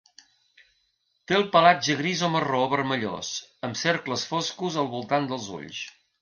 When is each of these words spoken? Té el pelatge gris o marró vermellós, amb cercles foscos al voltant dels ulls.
Té 1.31 1.35
el 1.39 1.43
pelatge 1.55 1.95
gris 1.99 2.23
o 2.27 2.29
marró 2.37 2.61
vermellós, 2.71 3.29
amb 3.69 3.79
cercles 3.83 4.25
foscos 4.33 4.79
al 4.85 4.91
voltant 4.97 5.31
dels 5.35 5.53
ulls. 5.61 5.85